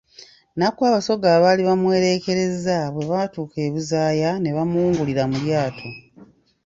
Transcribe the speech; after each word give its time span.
Nnaku 0.53 0.79
Abasoga 0.89 1.27
abaali 1.37 1.61
bamuwereekereza 1.67 2.77
bwe 2.93 3.03
baatuuka 3.11 3.57
e 3.67 3.69
Buzaaya 3.73 4.31
ne 4.39 4.49
bamuwungulira 4.55 5.23
mu 5.31 5.37
lyato. 5.43 5.89